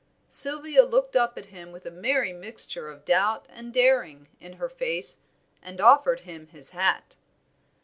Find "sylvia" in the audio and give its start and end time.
0.29-0.81